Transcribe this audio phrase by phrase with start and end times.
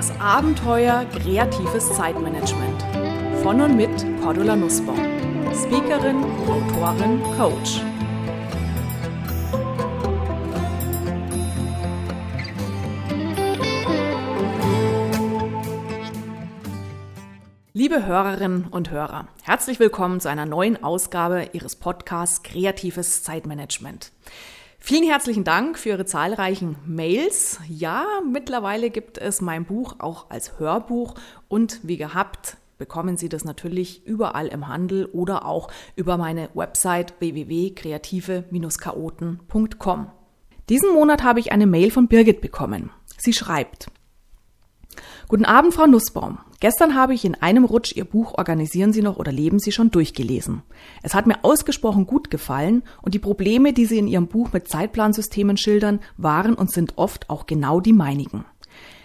[0.00, 2.82] Das Abenteuer kreatives Zeitmanagement.
[3.42, 3.90] Von und mit
[4.22, 4.96] Cordula Nussbaum.
[5.52, 7.82] Speakerin, Autorin, Coach.
[17.74, 24.12] Liebe Hörerinnen und Hörer, herzlich willkommen zu einer neuen Ausgabe Ihres Podcasts Kreatives Zeitmanagement.
[24.82, 27.60] Vielen herzlichen Dank für Ihre zahlreichen Mails.
[27.68, 31.14] Ja, mittlerweile gibt es mein Buch auch als Hörbuch
[31.48, 37.14] und wie gehabt bekommen Sie das natürlich überall im Handel oder auch über meine Website
[37.20, 40.06] www.kreative-chaoten.com.
[40.70, 42.88] Diesen Monat habe ich eine Mail von Birgit bekommen.
[43.18, 43.90] Sie schreibt,
[45.30, 46.38] Guten Abend, Frau Nussbaum.
[46.58, 49.92] Gestern habe ich in einem Rutsch Ihr Buch Organisieren Sie noch oder leben Sie schon
[49.92, 50.64] durchgelesen.
[51.04, 54.66] Es hat mir ausgesprochen gut gefallen und die Probleme, die Sie in Ihrem Buch mit
[54.66, 58.44] Zeitplansystemen schildern, waren und sind oft auch genau die meinigen.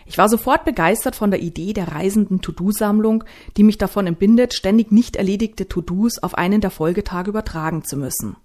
[0.07, 3.23] Ich war sofort begeistert von der Idee der reisenden To-Do-Sammlung,
[3.55, 8.35] die mich davon entbindet, ständig nicht erledigte To-Dos auf einen der Folgetage übertragen zu müssen.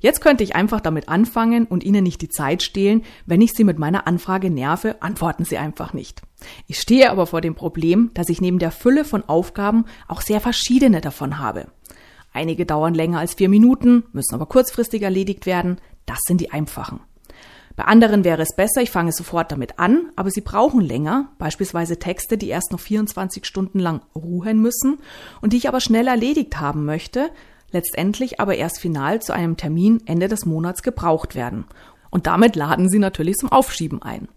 [0.00, 3.02] Jetzt könnte ich einfach damit anfangen und Ihnen nicht die Zeit stehlen.
[3.26, 6.22] Wenn ich Sie mit meiner Anfrage nerve, antworten Sie einfach nicht.
[6.66, 10.40] Ich stehe aber vor dem Problem, dass ich neben der Fülle von Aufgaben auch sehr
[10.40, 11.66] verschiedene davon habe.
[12.32, 15.78] Einige dauern länger als vier Minuten, müssen aber kurzfristig erledigt werden.
[16.06, 17.00] Das sind die einfachen.
[17.78, 22.00] Bei anderen wäre es besser, ich fange sofort damit an, aber sie brauchen länger, beispielsweise
[22.00, 24.98] Texte, die erst noch 24 Stunden lang ruhen müssen
[25.40, 27.30] und die ich aber schnell erledigt haben möchte,
[27.70, 31.64] letztendlich aber erst final zu einem Termin Ende des Monats gebraucht werden.
[32.10, 34.28] Und damit laden sie natürlich zum Aufschieben ein.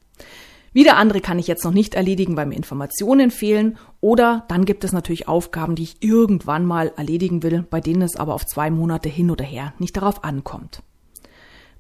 [0.74, 3.78] Wieder andere kann ich jetzt noch nicht erledigen, weil mir Informationen fehlen.
[4.00, 8.16] Oder dann gibt es natürlich Aufgaben, die ich irgendwann mal erledigen will, bei denen es
[8.16, 10.82] aber auf zwei Monate hin oder her nicht darauf ankommt.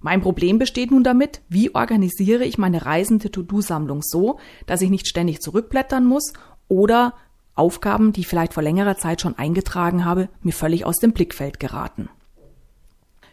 [0.01, 5.07] Mein Problem besteht nun damit, wie organisiere ich meine reisende To-Do-Sammlung so, dass ich nicht
[5.07, 6.33] ständig zurückblättern muss
[6.67, 7.13] oder
[7.55, 11.59] Aufgaben, die ich vielleicht vor längerer Zeit schon eingetragen habe, mir völlig aus dem Blickfeld
[11.59, 12.09] geraten.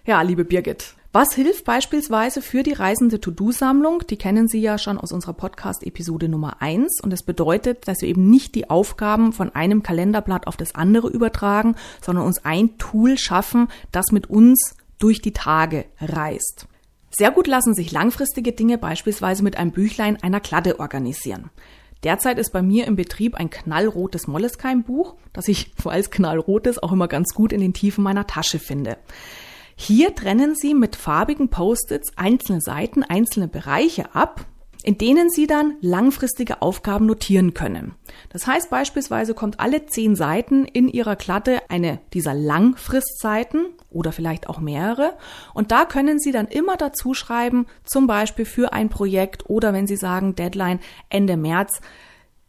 [0.05, 4.03] Ja, liebe Birgit, was hilft beispielsweise für die reisende To-Do-Sammlung?
[4.11, 8.03] Die kennen Sie ja schon aus unserer Podcast-Episode Nummer eins Und es das bedeutet, dass
[8.03, 12.77] wir eben nicht die Aufgaben von einem Kalenderblatt auf das andere übertragen, sondern uns ein
[12.77, 16.67] Tool schaffen, das mit uns durch die Tage reist.
[17.11, 21.51] Sehr gut lassen sich langfristige Dinge beispielsweise mit einem Büchlein einer Kladde organisieren.
[22.05, 27.09] Derzeit ist bei mir im Betrieb ein knallrotes Molleskeim-Buch, das ich als knallrotes auch immer
[27.09, 28.99] ganz gut in den Tiefen meiner Tasche finde.
[29.77, 34.45] Hier trennen Sie mit farbigen Post-its einzelne Seiten, einzelne Bereiche ab
[34.85, 37.95] in denen Sie dann langfristige Aufgaben notieren können.
[38.31, 44.49] Das heißt beispielsweise kommt alle zehn Seiten in Ihrer Klatte eine dieser Langfristseiten oder vielleicht
[44.49, 45.15] auch mehrere.
[45.55, 49.87] Und da können Sie dann immer dazu schreiben, zum Beispiel für ein Projekt oder wenn
[49.87, 51.81] Sie sagen Deadline Ende März,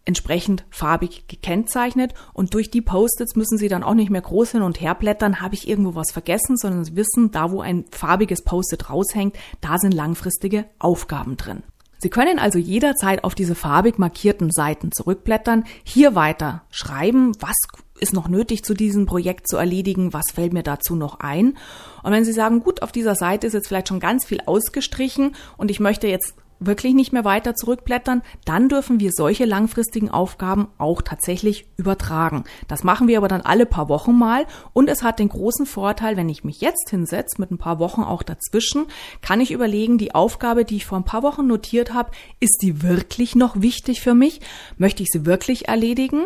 [0.06, 4.64] entsprechend farbig gekennzeichnet und durch die Post-its müssen Sie dann auch nicht mehr groß hin
[4.64, 8.44] und her blättern, habe ich irgendwo was vergessen, sondern Sie wissen, da wo ein farbiges
[8.44, 11.62] Post-it raushängt, da sind langfristige Aufgaben drin.
[12.00, 17.56] Sie können also jederzeit auf diese farbig markierten Seiten zurückblättern, hier weiter schreiben, was
[18.00, 21.58] ist noch nötig zu diesem Projekt zu erledigen, was fällt mir dazu noch ein.
[22.02, 25.36] Und wenn Sie sagen, gut, auf dieser Seite ist jetzt vielleicht schon ganz viel ausgestrichen
[25.58, 30.68] und ich möchte jetzt wirklich nicht mehr weiter zurückblättern, dann dürfen wir solche langfristigen Aufgaben
[30.78, 32.44] auch tatsächlich übertragen.
[32.68, 36.18] Das machen wir aber dann alle paar Wochen mal und es hat den großen Vorteil,
[36.18, 38.86] wenn ich mich jetzt hinsetze mit ein paar Wochen auch dazwischen,
[39.22, 42.82] kann ich überlegen, die Aufgabe, die ich vor ein paar Wochen notiert habe, ist die
[42.82, 44.42] wirklich noch wichtig für mich?
[44.78, 46.26] Möchte ich sie wirklich erledigen?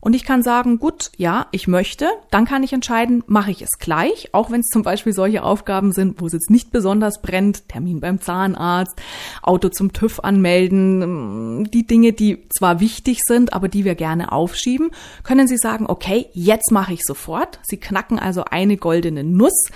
[0.00, 3.78] Und ich kann sagen, gut, ja, ich möchte, dann kann ich entscheiden, mache ich es
[3.78, 7.68] gleich, auch wenn es zum Beispiel solche Aufgaben sind, wo es jetzt nicht besonders brennt,
[7.68, 9.00] Termin beim Zahnarzt,
[9.42, 14.32] Auto zum TÜV anmelden, mm, die Dinge, die zwar wichtig sind, aber die wir gerne
[14.32, 14.90] aufschieben,
[15.24, 17.58] können Sie sagen, okay, jetzt mache ich sofort.
[17.62, 19.70] Sie knacken also eine goldene Nuss,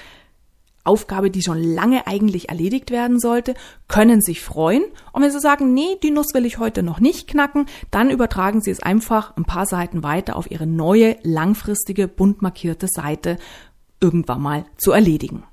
[0.84, 3.54] Aufgabe, die schon lange eigentlich erledigt werden sollte,
[3.88, 4.82] können sich freuen.
[5.12, 8.60] Und wenn Sie sagen, nee, die Nuss will ich heute noch nicht knacken, dann übertragen
[8.60, 13.38] Sie es einfach ein paar Seiten weiter auf Ihre neue, langfristige, bunt markierte Seite
[14.00, 15.44] irgendwann mal zu erledigen.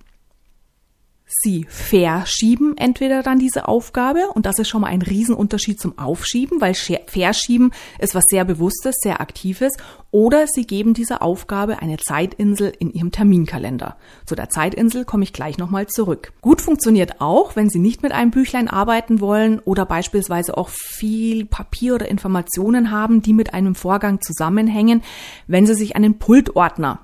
[1.31, 6.59] Sie verschieben entweder dann diese Aufgabe und das ist schon mal ein Riesenunterschied zum Aufschieben,
[6.59, 9.73] weil Verschieben ist was sehr Bewusstes, sehr Aktives
[10.09, 13.95] oder Sie geben dieser Aufgabe eine Zeitinsel in Ihrem Terminkalender.
[14.25, 16.33] Zu der Zeitinsel komme ich gleich nochmal zurück.
[16.41, 21.45] Gut funktioniert auch, wenn Sie nicht mit einem Büchlein arbeiten wollen oder beispielsweise auch viel
[21.45, 25.03] Papier oder Informationen haben, die mit einem Vorgang zusammenhängen,
[25.45, 27.01] wenn Sie sich einen Pultordner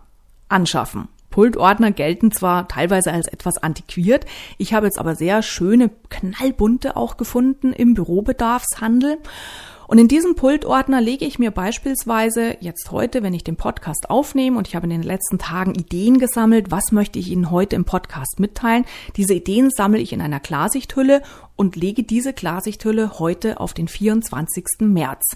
[0.50, 1.10] anschaffen.
[1.36, 4.26] Pultordner gelten zwar teilweise als etwas antiquiert,
[4.58, 9.18] ich habe jetzt aber sehr schöne, knallbunte auch gefunden im Bürobedarfshandel.
[9.90, 14.58] Und in diesem Pultordner lege ich mir beispielsweise jetzt heute, wenn ich den Podcast aufnehme
[14.58, 17.84] und ich habe in den letzten Tagen Ideen gesammelt, was möchte ich Ihnen heute im
[17.84, 18.86] Podcast mitteilen,
[19.18, 21.22] diese Ideen sammle ich in einer Klarsichthülle
[21.58, 24.64] und lege diese Klarsichthülle heute auf den 24.
[24.80, 25.36] März.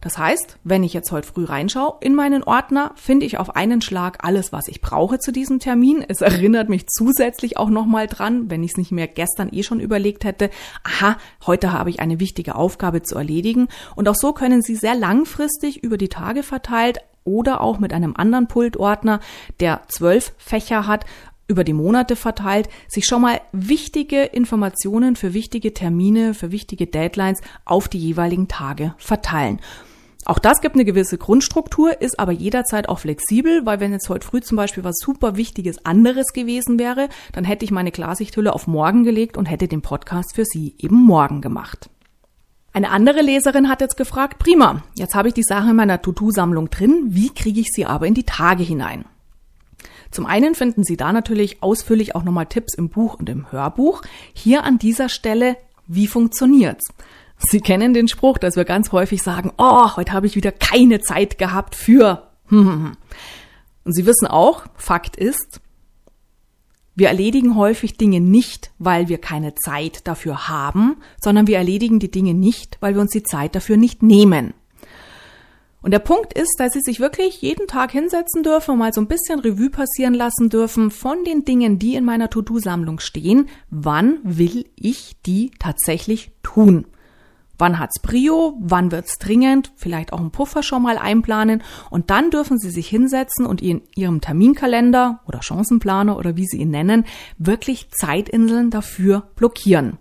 [0.00, 3.82] Das heißt, wenn ich jetzt heute früh reinschaue in meinen Ordner, finde ich auf einen
[3.82, 6.02] Schlag alles, was ich brauche zu diesem Termin.
[6.06, 9.78] Es erinnert mich zusätzlich auch nochmal dran, wenn ich es nicht mehr gestern eh schon
[9.78, 10.50] überlegt hätte,
[10.84, 13.68] aha, heute habe ich eine wichtige Aufgabe zu erledigen.
[13.94, 18.14] Und auch so können Sie sehr langfristig über die Tage verteilt oder auch mit einem
[18.16, 19.20] anderen Pultordner,
[19.60, 21.04] der zwölf Fächer hat,
[21.46, 27.40] über die Monate verteilt, sich schon mal wichtige Informationen für wichtige Termine, für wichtige Deadlines
[27.64, 29.60] auf die jeweiligen Tage verteilen.
[30.26, 34.26] Auch das gibt eine gewisse Grundstruktur, ist aber jederzeit auch flexibel, weil wenn jetzt heute
[34.26, 38.66] früh zum Beispiel was super Wichtiges anderes gewesen wäre, dann hätte ich meine Klarsichthülle auf
[38.66, 41.88] morgen gelegt und hätte den Podcast für Sie eben morgen gemacht.
[42.72, 46.70] Eine andere Leserin hat jetzt gefragt, prima, jetzt habe ich die Sache in meiner To-Do-Sammlung
[46.70, 49.06] drin, wie kriege ich sie aber in die Tage hinein?
[50.12, 54.02] Zum einen finden Sie da natürlich ausführlich auch nochmal Tipps im Buch und im Hörbuch.
[54.32, 55.56] Hier an dieser Stelle,
[55.86, 56.92] wie funktioniert's?
[57.48, 61.00] Sie kennen den Spruch, dass wir ganz häufig sagen, oh, heute habe ich wieder keine
[61.00, 62.28] Zeit gehabt für.
[62.50, 62.96] Und
[63.84, 65.60] Sie wissen auch, Fakt ist,
[66.94, 72.10] wir erledigen häufig Dinge nicht, weil wir keine Zeit dafür haben, sondern wir erledigen die
[72.10, 74.52] Dinge nicht, weil wir uns die Zeit dafür nicht nehmen.
[75.82, 79.00] Und der Punkt ist, dass Sie sich wirklich jeden Tag hinsetzen dürfen und mal so
[79.00, 83.48] ein bisschen Revue passieren lassen dürfen von den Dingen, die in meiner To-Do-Sammlung stehen.
[83.70, 86.84] Wann will ich die tatsächlich tun?
[87.60, 88.56] Wann hat's Brio?
[88.58, 89.70] Wann wird's dringend?
[89.76, 91.62] Vielleicht auch einen Puffer schon mal einplanen.
[91.90, 96.56] Und dann dürfen Sie sich hinsetzen und in Ihrem Terminkalender oder Chancenplaner oder wie Sie
[96.56, 97.04] ihn nennen,
[97.36, 99.98] wirklich Zeitinseln dafür blockieren.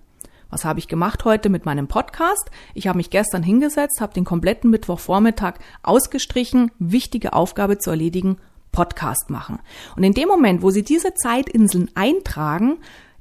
[0.49, 2.49] Was habe ich gemacht heute mit meinem Podcast?
[2.73, 8.37] Ich habe mich gestern hingesetzt, habe den kompletten Mittwochvormittag ausgestrichen, wichtige Aufgabe zu erledigen,
[8.71, 9.59] Podcast machen.
[9.97, 12.77] Und in dem Moment, wo Sie diese Zeitinseln eintragen,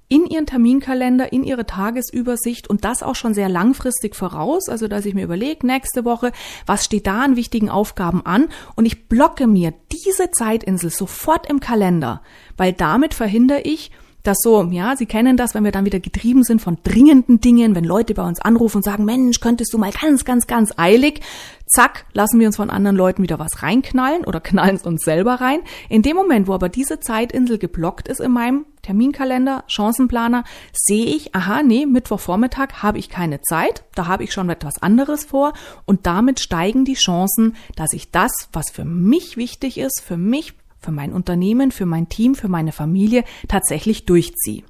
[0.08, 5.04] in Ihren Terminkalender, in Ihre Tagesübersicht und das auch schon sehr langfristig voraus, also dass
[5.04, 6.32] ich mir überlege, nächste Woche,
[6.66, 8.48] was steht da an wichtigen Aufgaben an?
[8.74, 12.22] Und ich blocke mir diese Zeitinsel sofort im Kalender,
[12.56, 13.90] weil damit verhindere ich,
[14.28, 17.74] dass so, ja, Sie kennen das, wenn wir dann wieder getrieben sind von dringenden Dingen,
[17.74, 21.22] wenn Leute bei uns anrufen und sagen, Mensch, könntest du mal ganz, ganz, ganz eilig,
[21.66, 25.36] zack, lassen wir uns von anderen Leuten wieder was reinknallen oder knallen es uns selber
[25.36, 25.60] rein.
[25.88, 31.34] In dem Moment, wo aber diese Zeitinsel geblockt ist in meinem Terminkalender, Chancenplaner, sehe ich,
[31.34, 35.54] aha, nee, Mittwochvormittag habe ich keine Zeit, da habe ich schon etwas anderes vor
[35.86, 40.54] und damit steigen die Chancen, dass ich das, was für mich wichtig ist, für mich
[40.80, 44.62] für mein Unternehmen, für mein Team, für meine Familie tatsächlich durchziehe.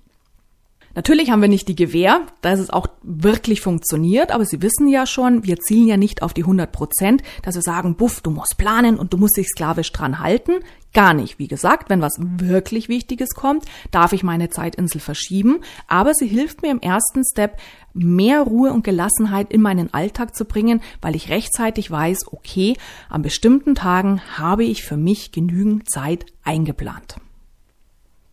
[0.99, 5.07] Natürlich haben wir nicht die Gewähr, dass es auch wirklich funktioniert, aber Sie wissen ja
[5.07, 8.59] schon, wir zielen ja nicht auf die 100 Prozent, dass wir sagen, buff, du musst
[8.59, 10.55] planen und du musst dich sklavisch dran halten.
[10.93, 11.39] Gar nicht.
[11.39, 16.63] Wie gesagt, wenn was wirklich Wichtiges kommt, darf ich meine Zeitinsel verschieben, aber sie hilft
[16.63, 17.61] mir im ersten Step,
[17.95, 22.77] mehr Ruhe und Gelassenheit in meinen Alltag zu bringen, weil ich rechtzeitig weiß, okay,
[23.09, 27.21] an bestimmten Tagen habe ich für mich genügend Zeit eingeplant.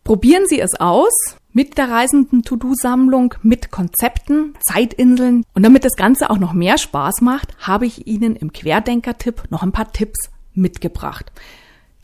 [0.06, 5.42] Probieren Sie es aus mit der reisenden To-Do-Sammlung, mit Konzepten, Zeitinseln.
[5.52, 9.64] Und damit das Ganze auch noch mehr Spaß macht, habe ich Ihnen im Querdenker-Tipp noch
[9.64, 11.32] ein paar Tipps mitgebracht.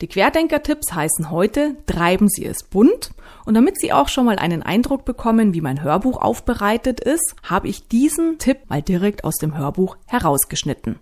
[0.01, 3.11] Die Querdenker-Tipps heißen heute, treiben Sie es bunt.
[3.45, 7.69] Und damit Sie auch schon mal einen Eindruck bekommen, wie mein Hörbuch aufbereitet ist, habe
[7.69, 10.99] ich diesen Tipp mal direkt aus dem Hörbuch herausgeschnitten.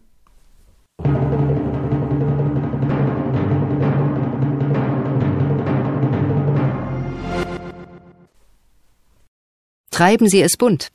[9.92, 10.90] Treiben Sie es bunt.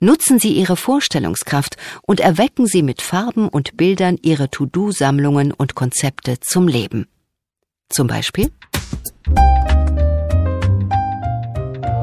[0.00, 6.40] Nutzen Sie Ihre Vorstellungskraft und erwecken Sie mit Farben und Bildern Ihre To-Do-Sammlungen und Konzepte
[6.40, 7.06] zum Leben.
[7.90, 8.50] Zum Beispiel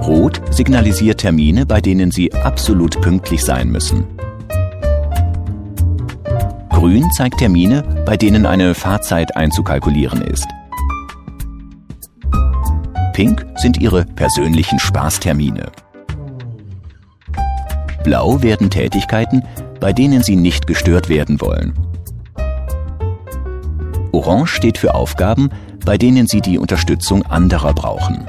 [0.04, 4.06] Rot signalisiert Termine, bei denen Sie absolut pünktlich sein müssen.
[6.70, 10.48] Grün zeigt Termine, bei denen eine Fahrzeit einzukalkulieren ist.
[13.14, 15.72] Pink sind Ihre persönlichen Spaßtermine.
[18.04, 19.44] Blau werden Tätigkeiten,
[19.80, 21.74] bei denen Sie nicht gestört werden wollen.
[24.12, 25.50] Orange steht für Aufgaben,
[25.86, 28.28] bei denen Sie die Unterstützung anderer brauchen.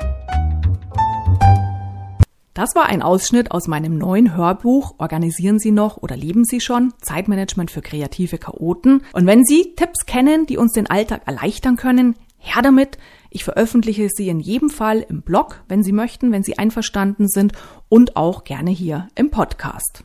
[2.54, 6.92] Das war ein Ausschnitt aus meinem neuen Hörbuch Organisieren Sie noch oder leben Sie schon?
[7.00, 9.02] Zeitmanagement für kreative Chaoten.
[9.14, 12.98] Und wenn Sie Tipps kennen, die uns den Alltag erleichtern können, her damit.
[13.34, 17.54] Ich veröffentliche sie in jedem Fall im Blog, wenn Sie möchten, wenn Sie einverstanden sind
[17.88, 20.04] und auch gerne hier im Podcast.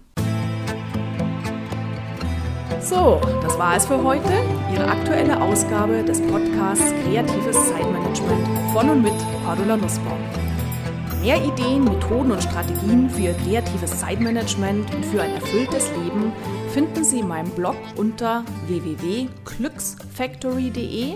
[2.80, 4.32] So, das war es für heute.
[4.74, 9.12] Ihre aktuelle Ausgabe des Podcasts Kreatives Zeitmanagement von und mit
[9.44, 10.22] Cordula Nussbaum.
[11.22, 16.32] Mehr Ideen, Methoden und Strategien für Ihr kreatives Zeitmanagement und für ein erfülltes Leben
[16.70, 21.16] finden Sie in meinem Blog unter www.glücksfactory.de,